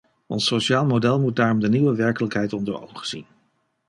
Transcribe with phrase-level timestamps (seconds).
[0.27, 3.25] Ons sociaal model moet daarom de nieuwe werkelijkheid onder ogen zien.